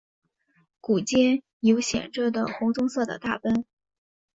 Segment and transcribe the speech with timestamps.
[0.79, 3.65] 股间有显着的红棕色的大斑。